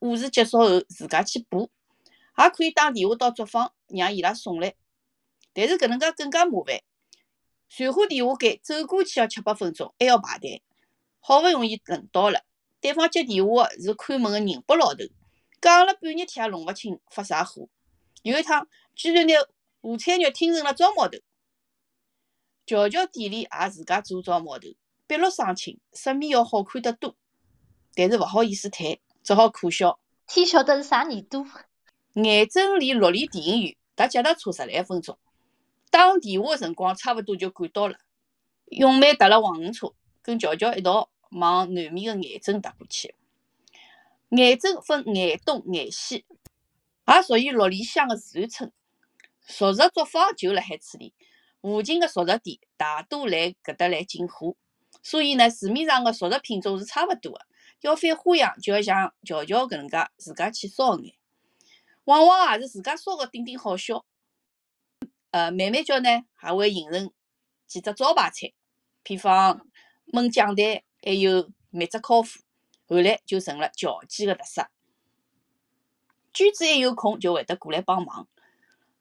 [0.00, 1.70] 午市结束后自家去补，
[2.36, 4.74] 也可以打电话到作坊让伊拉送来。
[5.54, 6.82] 但是搿能介更加麻烦，
[7.70, 10.62] 传呼电话间走过去要七八分钟，还要排队。
[11.20, 12.44] 好勿容易轮到了，
[12.84, 15.04] 对方接电话个是看门个宁波老头，
[15.58, 17.66] 讲了半日天也弄勿清发啥火。
[18.22, 19.32] 有一趟居然拿
[19.80, 21.16] 午餐肉听成了糟毛头。
[22.66, 24.68] 乔乔店里也自家做糟毛头，
[25.06, 27.16] 笔录生青，色面要好看得多。
[27.94, 29.98] 但是勿好意思退，只好苦笑。
[30.26, 31.46] 天晓得是啥年度？
[32.16, 35.18] 癌症离绿里电影院搭脚踏车十来分钟。
[35.90, 37.96] 打电话个辰光，差勿多就赶到了。
[38.66, 43.14] 永梅搭了黄鱼车，跟乔乔一道往南面个癌症搭过去。
[44.30, 46.24] 癌症分癌东、癌西，
[47.06, 48.72] 也属于六里乡个自然村。
[49.46, 51.12] 熟食作坊就辣海此地，
[51.60, 54.56] 附近个熟食店大多来搿搭来进货，
[55.02, 57.40] 所以呢，市面上个熟食品种是差勿多个。
[57.80, 61.14] 要翻花样，就要像乔乔搿能介自家去烧眼，
[62.04, 64.06] 往往也是自家烧个顶顶好笑。
[65.30, 67.12] 呃，慢慢叫呢，还会形成
[67.66, 68.54] 几只招牌菜，
[69.02, 69.68] 比方
[70.12, 72.38] 焖酱蛋，还有蜜汁烤麸，
[72.88, 74.68] 后来就成了乔记个特色。
[76.32, 78.26] 娟子一有空就会得过来帮忙。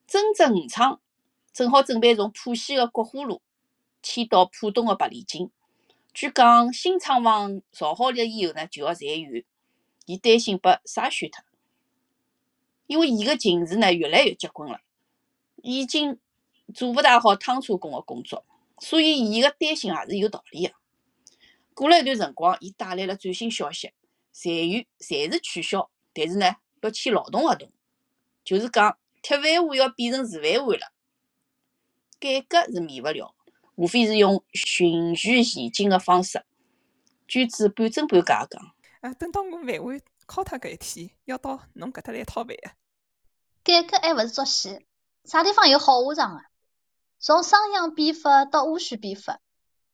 [0.06, 1.00] 正值五厂
[1.54, 3.42] 正好准备从浦西的国花路
[4.02, 5.50] 迁到浦东的百里金，
[6.13, 9.44] 据讲新厂房造好了以后呢，就要裁员，
[10.06, 11.44] 伊担心被筛选脱，
[12.86, 14.82] 因为伊个近视呢越来越结棍了，
[15.62, 16.20] 已经。
[16.74, 18.46] 做勿大好汤车工个工作，
[18.80, 20.74] 所以伊个担心也是有道理个。
[21.73, 23.91] 过了一段辰光，伊带来了最新消息，
[24.31, 27.71] 裁员暂时取消，但是呢要签劳动合同，
[28.43, 30.93] 就是讲铁饭碗要变成瓷饭碗了。
[32.19, 33.36] 改革是免勿了，
[33.75, 36.45] 无非是用循序渐进的方式。
[37.27, 38.73] 娟子半真半假讲。
[39.01, 42.71] 啊，等到我饭碗敲脱搿一天，要到侬搿搭来讨饭个。
[43.63, 44.86] 改革还勿是作戏，
[45.25, 46.45] 啥地方有好下场啊？
[47.19, 49.39] 从商鞅变法到戊戌变法，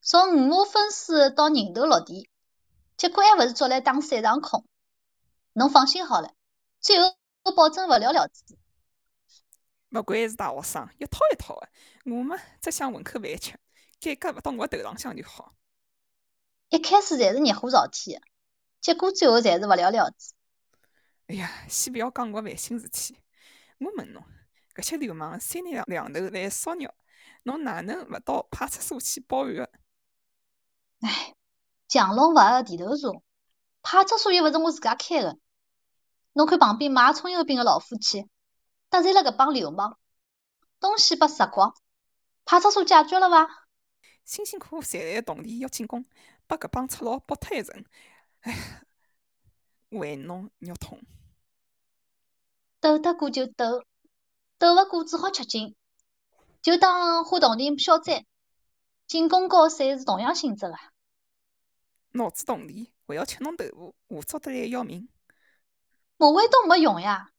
[0.02, 2.30] 从五马分尸到人头落地，
[2.98, 4.66] 结果还勿是捉来打三场空。
[5.54, 6.34] 侬放心好了，
[6.80, 8.44] 最后我保证勿了了之。
[9.90, 11.68] 勿管是大学生，一套一套个，
[12.06, 13.60] 我嘛只想混口饭吃，
[14.00, 15.54] 改革勿到我头浪向就好。
[16.70, 18.28] 一开始侪是热火朝天个，
[18.80, 20.34] 结果最后侪是勿了了之。
[21.28, 23.18] 哎呀，先勿要讲我烦心事体，
[23.80, 24.24] 我问侬，
[24.74, 26.94] 搿些流氓三天两头来骚扰。
[27.44, 29.70] 侬哪能勿到派出所去报案个？
[31.02, 31.36] 唉，
[31.88, 33.22] 强龙勿压地头蛇，
[33.82, 35.38] 派出所又勿是我自家开的。
[36.34, 38.30] 侬看旁边卖葱油饼的老夫妻，
[38.90, 39.98] 得罪了搿帮流氓，
[40.80, 41.74] 东西被杀光，
[42.46, 43.48] 派出所解决了伐？
[44.26, 46.06] 辛辛苦苦赚来的铜钿要进贡，
[46.48, 47.84] 被搿帮赤佬剥脱一层，
[48.42, 48.84] 唉，
[49.90, 51.02] 为侬肉痛。
[52.80, 53.84] 斗得过就斗，
[54.58, 55.76] 斗勿过只好吃紧。
[56.62, 58.26] 就当花铜钿消灾，
[59.10, 60.76] 进攻高三是同样性质个。
[62.12, 65.10] 脑子动力，还要吃侬豆腐，胡作得来要命。
[66.18, 67.32] 马卫东没用呀，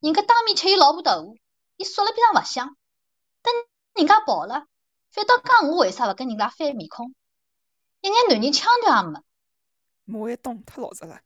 [0.00, 1.38] 人家当面吃伊老婆豆腐，
[1.78, 2.76] 伊说了边上勿响，
[3.40, 3.54] 等
[3.94, 4.66] 人家跑了，
[5.10, 7.14] 反倒讲我为啥勿跟人家翻面孔，
[8.02, 9.20] 一眼男人腔调也没。
[10.04, 11.22] 马卫东太老实了。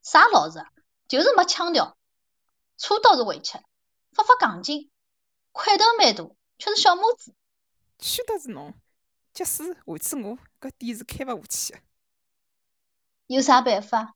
[0.00, 0.64] 啥老实？
[1.08, 1.94] 就是没腔调。
[2.78, 3.58] 车倒是会吃，
[4.12, 4.90] 发发钢筋，
[5.52, 6.24] 块头蛮大，
[6.56, 7.34] 却是小拇指。
[7.98, 8.74] 去得是侬，
[9.34, 11.80] 假使换次我，搿店是开勿下去个。
[13.26, 14.14] 有啥办法？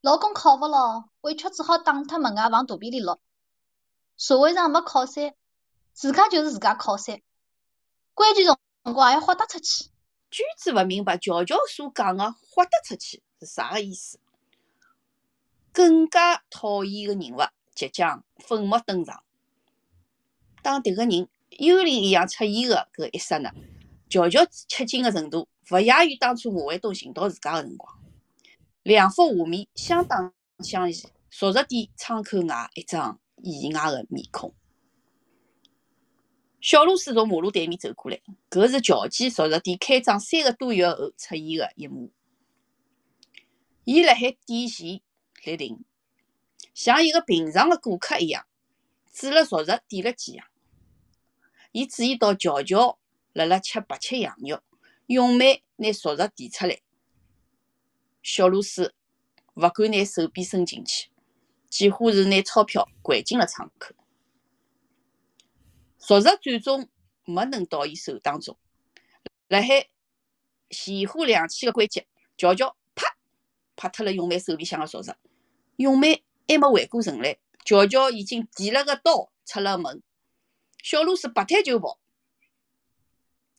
[0.00, 3.20] 老公考勿牢，委屈只好打脱门外往肚皮里落。
[4.16, 5.34] 社会上没靠山，
[5.92, 7.20] 自家就是自家靠山。
[8.14, 8.56] 关键辰
[8.94, 9.90] 光还要豁得出去。
[10.30, 14.18] 娟子勿明白乔乔所讲个豁得出去是啥个意思。
[15.72, 17.42] 更加讨厌个人物
[17.74, 19.22] 即将粉墨登场。
[20.62, 23.52] 当迭个人幽灵一样出现个搿一刹那，
[24.14, 27.92] 乔乔吃惊的程度勿亚于当初马卫东寻到自家的辰光。
[28.84, 30.94] 两幅画面相当相异，
[31.30, 34.54] 熟食店窗口外一张意外的面孔。
[36.60, 42.12] 小露丝从马路对面走过来，搿是乔记熟食店开张三个多月后出现的一幕。
[43.82, 45.00] 伊辣海店前。
[45.44, 45.84] 立定，
[46.72, 48.46] 像一个平常的顾客一样，
[49.12, 50.46] 指了熟食，点了几样。
[51.72, 52.98] 伊注意到乔乔
[53.34, 54.62] 辣辣吃白切羊肉，
[55.06, 56.80] 咏梅拿熟食递出来。
[58.22, 58.94] 小露丝
[59.54, 61.10] 勿敢拿手臂伸进去，
[61.68, 63.94] 几乎是拿钞票掼进了窗口。
[65.98, 66.88] 熟食最终
[67.24, 68.56] 没能到伊手当中，
[69.48, 69.88] 辣海
[70.70, 73.16] 前后踉跄的关节，乔乔啪
[73.74, 75.14] 拍脱了咏梅手里向的熟食。
[75.76, 80.02] 咏梅还没回过神来，乔乔已经提了个刀出了门。
[80.82, 81.98] 小露丝拔腿就跑，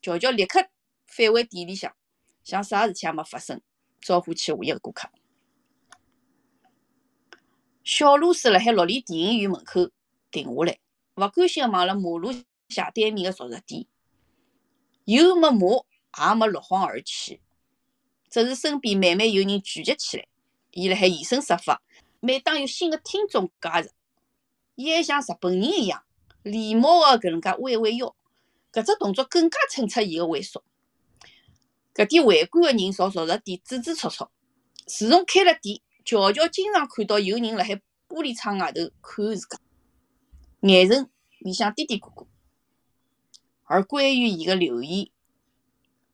[0.06, 0.60] 乔乔立刻
[1.08, 1.96] 返回店里向，
[2.44, 3.60] 像啥事体也没发生，
[4.00, 5.10] 招呼起下一个顾客。
[7.84, 9.89] 小露丝辣海绿丽电影院门口
[10.30, 10.78] 停下来，
[11.15, 12.32] 勿甘心地望了马路
[12.70, 13.88] 下对面的熟食店，
[15.06, 15.84] 又没骂，
[16.30, 17.41] 也没落荒而去，
[18.30, 20.28] 只是身边慢慢有人聚集起来，
[20.70, 21.82] 伊辣海现身说法。
[22.20, 23.89] 每当有新的听众加入，
[24.76, 26.04] 伊还像日本人一样
[26.44, 28.15] 礼貌的搿能介弯弯腰，
[28.76, 30.62] 搿只动作更加衬出伊的猥琐。
[31.94, 34.30] 搿点围观的人朝熟食店指指戳戳。
[34.86, 37.76] 自从开了店，乔乔经常看到有人辣海
[38.10, 39.58] 玻璃窗外头看自家，
[40.60, 41.10] 眼神
[41.40, 42.28] 里向嘀嘀咕咕。
[43.64, 45.10] 而关于伊的留言，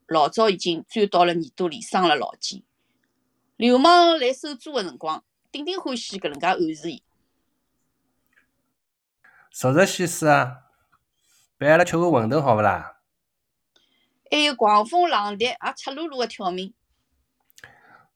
[0.06, 2.62] 老早已经钻到了耳朵里，伤了老筋。
[3.56, 5.24] 流氓来收租的辰光。
[5.50, 7.02] 顶顶欢喜搿能介暗示伊。
[9.50, 10.61] 熟食西施啊，
[11.62, 12.96] 陪阿拉吃碗馄饨好勿啦？
[14.28, 16.74] 还有狂风浪蝶，也赤裸裸个挑明。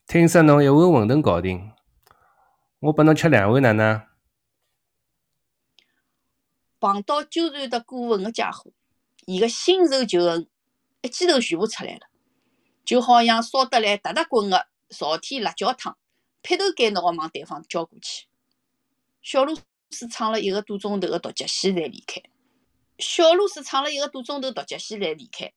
[0.04, 1.70] 听说侬一碗馄饨搞定，
[2.80, 4.02] 我拨侬吃两碗哪能？
[6.80, 8.72] 碰到纠缠得过分个家伙，
[9.26, 10.48] 伊个新仇旧恨
[11.02, 12.00] 一记头全部出来了，
[12.84, 15.96] 就好像烧得来哒哒滚个朝天辣椒汤。
[16.42, 18.26] 劈头盖脑个往对方浇过去。
[19.22, 19.56] 小露
[19.90, 22.20] 丝撑了一个多钟头的独角戏才离开。
[22.98, 25.52] 小露丝唱了一个多钟头独角戏才离开。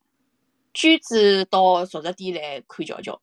[0.73, 3.21] 娟子到熟食店来看乔乔。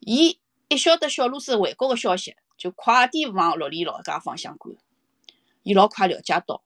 [0.00, 4.76] 伊一晓得小露丝回国个消息，就快点往绿丽老家方向赶。
[5.62, 6.62] 伊老快了解到，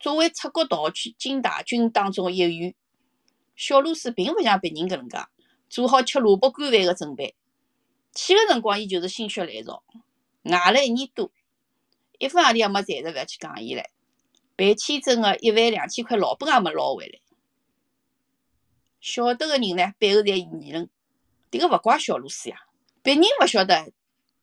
[0.00, 2.74] 作为出国逃去进大军当中的一员，
[3.54, 5.18] 小露丝并勿像别人搿能介
[5.70, 7.36] 做好吃萝卜干饭个准备。
[8.14, 9.84] 去个辰光，伊就是心血来潮，
[10.42, 11.30] 挨了一年多，
[12.18, 13.84] 一分洋钿也没赚着，勿要去讲伊唻。
[14.56, 17.20] 办签证个一万两千块老本也没捞回来。
[19.00, 20.88] 晓得个人呢，背后侪议论，
[21.50, 22.56] 迭个勿怪小露丝呀，
[23.02, 23.92] 别人勿晓得，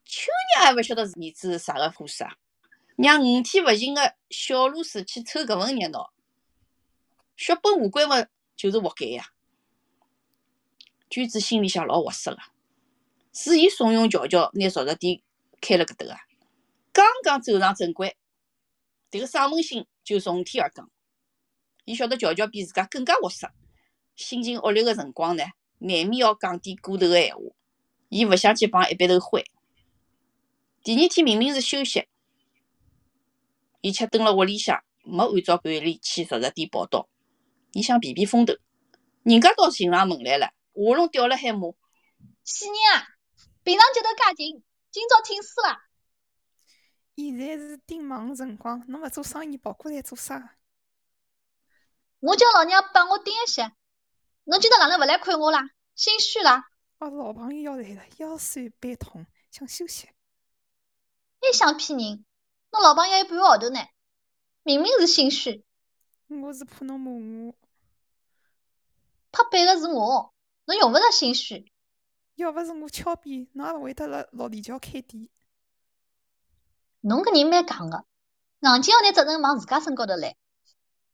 [0.04, 2.28] 秋娘也勿晓得儿子是啥个货色，
[2.98, 6.12] 让五天勿行个小露丝去凑搿份热闹，
[7.38, 8.26] 血本无归嘛，
[8.58, 9.28] 就是活该呀。
[11.10, 12.38] 娟子心里向老活塞个。
[13.32, 15.22] 是伊怂恿乔乔拿熟食店
[15.62, 16.18] 开了搿搭个，
[16.92, 18.18] 刚刚走上正轨，
[19.10, 20.90] 迭个生门星就从天而降。
[21.86, 23.48] 伊晓得乔乔比自家更加活塞，
[24.16, 25.44] 心情恶劣个辰光呢，
[25.78, 27.42] 难免要讲点过头个闲话。
[28.10, 29.46] 伊勿想去帮一鼻头灰。
[30.84, 32.08] 第二天明明是休息，
[33.82, 37.08] 伊却蹲辣屋里向，没按照惯例去熟食店报道。
[37.74, 38.56] 伊想避避风头，
[39.22, 41.70] 人家倒寻上门来了，喉咙掉了海骂
[42.44, 43.08] ：“喜人啊！”
[43.64, 45.84] 平常节头介紧，今朝挺死啦！
[47.20, 50.56] 现在是顶忙辰光，侬勿做生意跑过来做啥？
[52.22, 53.74] 我叫老娘帮我盯一歇，
[54.46, 55.70] 侬今朝哪能勿来看我啦？
[55.96, 56.70] 心虚啦？
[57.00, 60.08] 哦，老朋友要来了，腰酸背痛，想休息。
[61.42, 62.26] 还想骗人？
[62.72, 63.80] 侬老朋友还有半个号头呢，
[64.64, 65.66] 明明是心虚，
[66.28, 67.56] 我是怕侬骂我，
[69.32, 70.34] 拍板个是我，
[70.66, 71.70] 侬用勿着心虚。
[72.36, 75.28] 要勿是我敲边，侬也勿会得辣六里桥开店。
[77.02, 78.06] 侬搿人蛮戆个，
[78.60, 80.36] 硬劲要拿责任往自家身高头揽。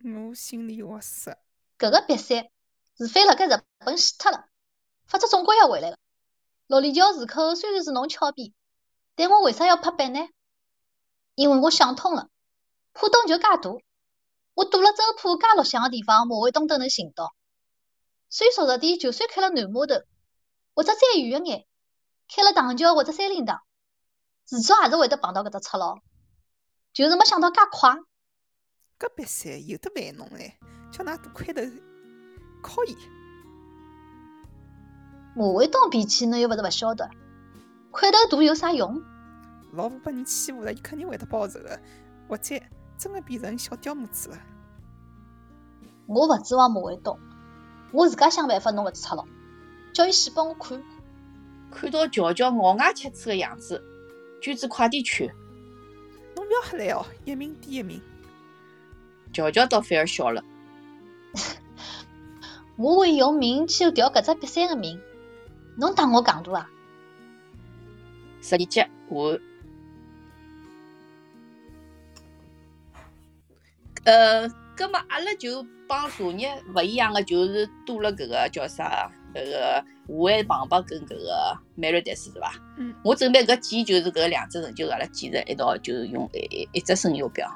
[0.04, 1.38] 我心里话实，
[1.78, 2.50] 搿个瘪三，
[2.98, 4.46] 除非辣盖日本死脱了，
[5.06, 6.00] 否则总归要回来个。
[6.66, 8.52] 六里桥市口虽然是侬翘边，
[9.16, 10.28] 但我为啥要拍板呢？
[11.36, 12.30] 因为我想通了，
[12.92, 13.60] 浦东就介大，
[14.56, 17.36] 我堵了周浦介绿巷个地方，马会东都能寻到。
[18.28, 19.94] 最熟食店就算开了南码头，
[20.74, 21.68] 或者再远一眼，
[22.28, 23.62] 开了塘桥或者三林塘，
[24.46, 26.00] 迟早还是会得碰到搿只赤佬。
[26.94, 27.98] 就是没想到介快。
[28.98, 30.58] 搿别三有得烦侬嘞，
[30.92, 31.62] 叫㑚大块头
[32.64, 32.98] 可以。
[35.36, 37.10] 马会东脾气侬又勿是勿晓得，
[37.92, 39.04] 块头大有啥用？
[39.74, 41.82] 老婆被人欺负了，伊肯定会得报仇的，
[42.30, 42.56] 或者
[42.98, 44.38] 真的变成小刁母子了。
[46.08, 47.20] 我勿指望马卫东，
[47.92, 49.26] 我自家想办法弄搿只出路，
[49.94, 50.82] 叫伊死拨我看。
[51.70, 53.84] 看到乔乔咬牙切齿的样子，
[54.42, 55.32] 娟子快点去。
[56.36, 58.02] 侬勿要瞎来哦，一命抵一命。
[59.34, 60.44] 乔乔倒反而笑了。
[62.78, 65.00] 我会用命去调搿只瘪三个命，
[65.78, 66.70] 侬当我戆大啊？
[68.42, 69.40] 十二级我，
[74.04, 76.42] 呃，葛末阿拉就帮昨日
[76.76, 79.10] 勿一样个，就是多了搿个叫啥？
[79.36, 82.54] 搿个武汉庞博跟搿个 Meredith 是伐？
[82.78, 82.96] 嗯。
[83.04, 87.48] 我准备搿记就是搿两只成就阿拉记着一道就是用一一一只声优表。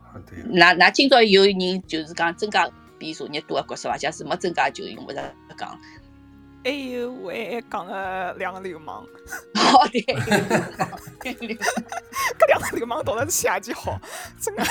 [0.00, 0.38] 好对。
[0.44, 3.98] 㑚㑚今朝有人就是讲增加比昨日多个角色伐？
[3.98, 5.78] 假使没增加就用勿着讲。
[6.64, 9.06] 还有我还还讲了两个流氓。
[9.54, 10.00] 好的。
[11.20, 13.98] 搿两个流氓到底是写几好？
[14.40, 14.62] 真个。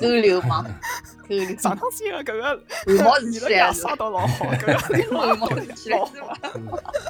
[0.00, 0.64] 狗流氓。
[1.28, 1.58] 狗流氓。
[1.58, 6.38] 上趟子个搿个汗毛是起来，杀到老好，搿个流氓毛是起来老是伐？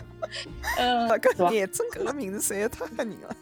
[0.79, 3.37] 嗯，搿眼真搿个名字实在太吓人了。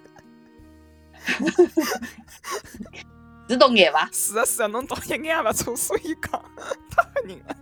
[3.48, 4.08] 是读眼伐？
[4.12, 6.42] 是啊是啊，侬读一眼也勿错，所以讲
[6.90, 7.56] 太吓人了。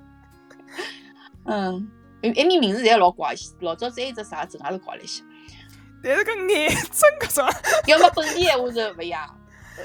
[1.44, 1.90] 嗯。
[2.22, 5.22] 埃面名字侪老怪，老早再一只啥镇也是怪了一些。
[6.02, 7.46] 但是搿眼真搿种，
[7.86, 9.40] 要么本地闲话是勿一样。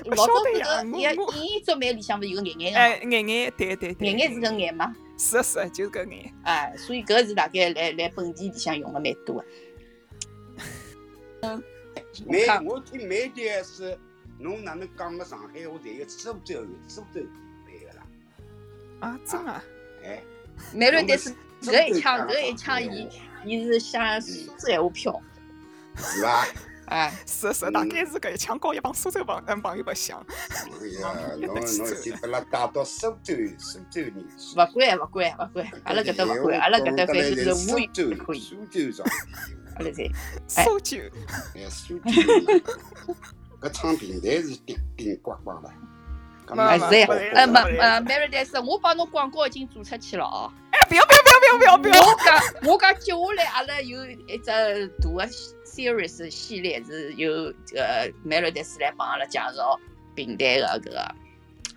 [0.05, 0.53] 老早搿
[0.91, 4.07] 个演演作版里向勿是有个眼眼个哎，眼眼，对对对。
[4.07, 4.95] 眼眼是个眼嘛？
[5.17, 6.33] 是啊是啊，就是搿眼。
[6.43, 9.45] 哎，所以搿是大概来来本地里向用的蛮多个。
[11.41, 11.63] 嗯。
[12.25, 13.97] 美，我听美的是，
[14.39, 15.77] 侬哪能讲个上海话？
[15.83, 17.21] 侪有苏州、苏州
[17.67, 18.05] 来个啦。
[18.99, 19.63] 啊，真啊？
[20.03, 20.21] 哎。
[20.73, 21.33] 美瑞德是。
[21.63, 23.09] 搿一枪，搿一枪，伊
[23.45, 25.21] 伊是想苏州闲话飘，
[25.97, 26.47] 是伐？
[26.87, 30.19] 哎，是是，大概是搿一枪高一帮苏州朋嗯朋友白相。
[30.19, 34.13] 哎呀， 侬侬就把拉带到苏州，苏州人。
[34.55, 38.39] 勿管勿管勿管，阿拉搿搭勿管，阿拉搿搭反正是苏州可以。
[38.41, 39.05] 苏州上，
[39.77, 40.11] 阿拉侪
[40.47, 40.97] 苏州。
[41.55, 42.03] 哎，苏州。
[43.61, 45.71] 搿唱平台是顶顶呱呱的。
[46.47, 50.51] 哎是呀，呃没呃 m a r y d a s 我帮侬广告已经做出去了哦。
[50.71, 52.01] 哎，不要不要不要不要不要！
[52.05, 54.53] 我讲我讲接下来阿拉有一只大
[55.09, 55.27] 个
[55.65, 57.31] series 系列是由
[57.75, 59.79] 呃 m a r y d a s 来帮阿拉介绍
[60.15, 61.15] 平台个搿个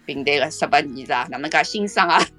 [0.04, 2.20] 平台个十八年啥哪能介欣赏啊？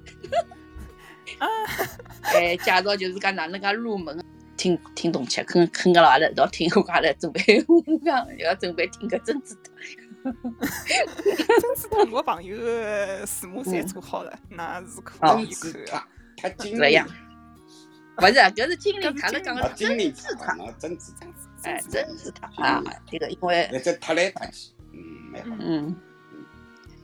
[2.34, 4.18] 哎，介绍就是讲哪能介入门，
[4.58, 9.70] 听听懂吃，跟跟个阿拉一道听，我阿拉准备我讲要准备听个真子的。
[10.24, 16.06] 真是同我朋友的字幕侪做好了，那是可以看啊。
[16.36, 17.08] 太精这样，
[18.16, 21.10] 不是，搿是精灵，他是讲的真是他，真是
[21.60, 22.82] 他，哎，真是他啊！
[23.10, 25.00] 这个因为那这特来打去，嗯，
[25.32, 25.56] 蛮好。
[25.58, 25.96] 嗯，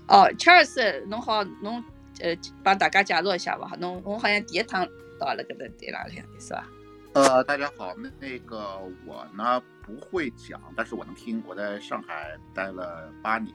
[0.07, 1.83] 哦，Charles，侬好，侬
[2.20, 3.72] 呃帮大家介绍一下吧。
[3.78, 4.87] 侬侬好像第一趟
[5.18, 6.68] 到了搿搭对哪里是吧？
[7.15, 11.41] 呃，大家好，那个我呢不会讲，但是我能听。
[11.47, 13.55] 我在上海待了八年，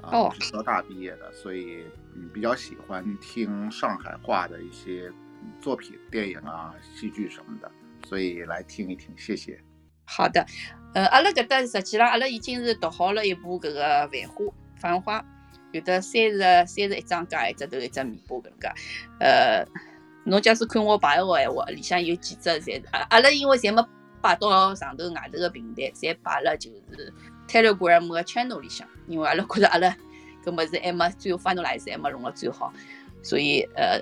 [0.00, 1.84] 啊，是浙大毕业的，所以
[2.16, 5.12] 嗯比较喜欢听上海话的一些
[5.60, 7.70] 作品、电影啊、戏剧什么的，
[8.08, 9.62] 所以来听一听，谢谢。
[10.06, 10.46] 好的，
[10.94, 14.44] 呃，阿拉搿搭实际上阿拉已经是读好了一部搿个《繁花》，
[14.76, 15.24] 繁花
[15.72, 18.72] 有的三十三十一张加一只头一只尾巴搿能介，
[19.20, 19.66] 呃。
[20.24, 23.84] 侬假使看我排个闲话，里向有几只侪阿阿拉，因为侪没
[24.20, 27.12] 摆到上头外头个平台，侪摆了就是
[27.48, 28.86] Telegram 个 channel 里向。
[29.08, 29.96] 因为阿拉觉着阿拉
[30.44, 32.72] 搿物事还没最后 finalize 还没弄了最好，
[33.22, 34.00] 所以呃，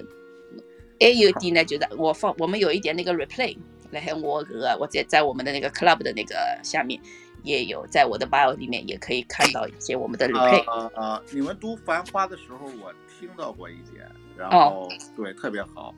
[1.00, 3.56] 还有一点呢，就是我放我们有一点那个 replay，
[3.90, 7.00] 然后我搿个我在在我们的那个 club 的那个下面
[7.42, 10.64] 也有，在我的 bio 里面也可以看到一些我们的 replay。
[10.70, 15.94] 呃呃，你们读《繁花》的时候，我听到过一点，然后对特别好。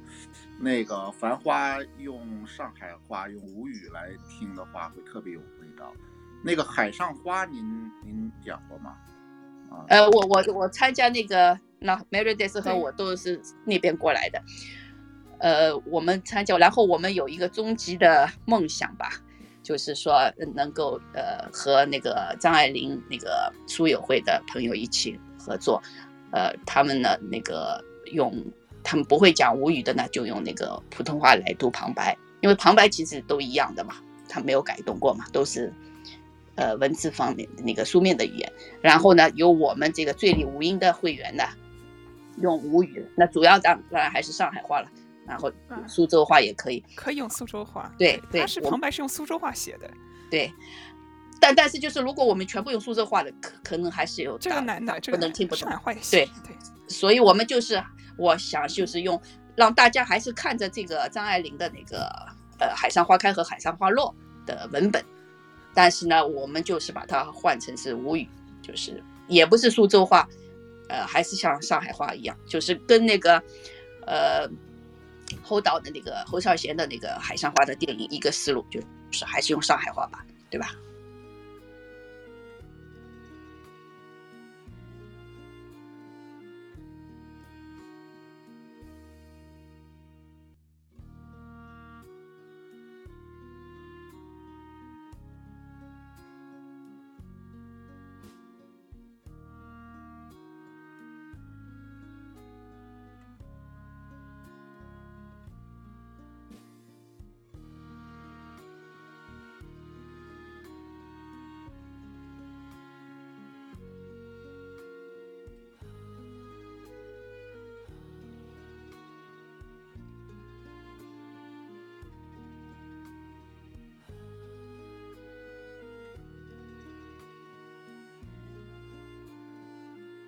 [0.61, 5.93] 那个《繁花》用上海话、用吴语来听的话，会特别有味道。
[6.45, 8.97] 那个《海上花》，您您讲过吗？
[9.71, 14.43] 啊，呃，我我我参加那个那 Meredith 和我都是那边过来的。
[15.39, 19.11] 呃，我们参加，然后我们有一个终极的梦想吧，
[19.63, 25.83] 就是说能够呃和那个张爱玲那个书友会的朋友一起合作，
[26.33, 27.83] 呃，他们呢那个
[28.13, 28.33] 用
[28.83, 33.95] 他们不会讲吴语的呢，就用那个普通话来读旁白，因为旁白其实都一样的嘛，
[34.29, 35.73] 他没有改动过嘛，都是
[36.57, 41.45] 呃文字方面那个书面的语言，然后呢由我们这个醉里吴音的会员呢
[42.41, 44.89] 用吴语，那主要当当然还是上海话了。
[45.27, 45.51] 然后
[45.87, 47.93] 苏州话也可以，可以用苏州话。
[47.97, 49.89] 对对，他是旁白是用苏州话写的。
[50.31, 50.53] 对，
[51.41, 55.71] 但但是就是如果我们全部用苏州话的，可可能还是有这个难的，这个能听不懂。
[56.11, 56.57] 对对，
[56.89, 57.83] 所以我们就是
[58.17, 59.21] 我想就是用
[59.55, 62.09] 让大家还是看着这个张爱玲的那个
[62.59, 64.15] 呃《海上花开》和《海上花落》
[64.47, 65.05] 的文本，
[65.73, 68.29] 但是呢，我们就是把它换成是吴语，
[68.61, 70.29] 就是也不是苏州话，
[70.89, 73.41] 呃，还是像上海话一样，就是跟那个
[74.07, 74.51] 呃。
[75.43, 78.81] 侯导的那个侯孝贤的那个《海上花》的电影，一个思路就
[79.11, 80.75] 是还是用上海话吧，对吧？